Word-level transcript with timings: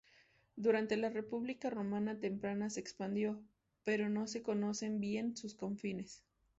Durante 0.55 0.97
la 0.97 1.11
República 1.11 1.69
romana 1.69 2.19
temprana 2.19 2.71
se 2.71 2.79
expandió, 2.79 3.39
pero 3.83 4.09
no 4.09 4.25
se 4.25 4.41
conocen 4.41 4.99
bien 4.99 5.37
sus 5.37 5.53
confines. 5.53 6.23